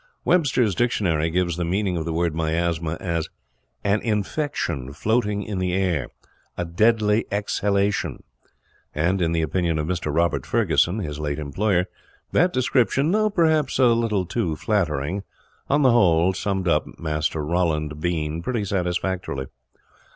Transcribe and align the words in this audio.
Webster's 0.25 0.73
Dictionary 0.73 1.29
gives 1.29 1.57
the 1.57 1.63
meaning 1.63 1.95
of 1.95 2.05
the 2.05 2.11
word 2.11 2.33
'miasma' 2.33 2.97
as 2.99 3.29
'an 3.83 4.01
infection 4.01 4.93
floating 4.93 5.43
in 5.43 5.59
the 5.59 5.73
air; 5.75 6.07
a 6.57 6.65
deadly 6.65 7.25
exhalation'; 7.31 8.23
and, 8.95 9.21
in 9.21 9.31
the 9.31 9.43
opinion 9.43 9.77
of 9.77 9.85
Mr 9.85 10.11
Robert 10.11 10.43
Ferguson, 10.43 10.97
his 11.01 11.19
late 11.19 11.37
employer, 11.37 11.85
that 12.31 12.51
description, 12.51 13.11
though 13.11 13.29
perhaps 13.29 13.77
a 13.77 13.85
little 13.89 14.25
too 14.25 14.55
flattering, 14.55 15.21
on 15.69 15.83
the 15.83 15.91
whole 15.91 16.33
summed 16.33 16.67
up 16.67 16.87
Master 16.97 17.45
Roland 17.45 17.99
Bean 17.99 18.41
pretty 18.41 18.65
satisfactorily. 18.65 19.45